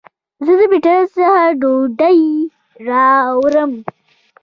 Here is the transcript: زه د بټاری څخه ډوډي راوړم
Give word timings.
زه 0.45 0.51
د 0.59 0.61
بټاری 0.71 1.05
څخه 1.15 1.43
ډوډي 1.61 2.21
راوړم 2.87 3.71